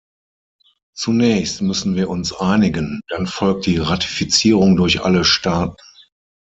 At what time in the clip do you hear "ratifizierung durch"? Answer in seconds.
3.77-5.03